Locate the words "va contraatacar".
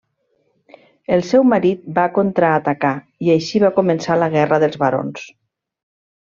1.99-2.95